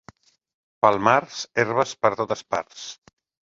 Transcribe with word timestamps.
Pel 0.85 0.97
març, 1.09 1.43
herbes 1.65 1.95
per 2.05 2.13
totes 2.23 2.45
parts. 2.55 2.91